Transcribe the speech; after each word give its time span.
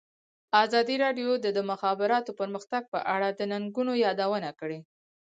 ازادي 0.63 0.95
راډیو 1.05 1.29
د 1.43 1.47
د 1.57 1.59
مخابراتو 1.71 2.31
پرمختګ 2.39 2.83
په 2.93 2.99
اړه 3.15 3.29
د 3.31 3.41
ننګونو 3.51 3.93
یادونه 4.05 4.49
کړې. 4.59 4.79